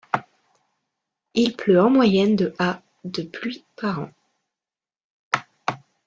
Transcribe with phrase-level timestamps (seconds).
[1.35, 4.09] Il pleut en moyenne de à de pluie par an.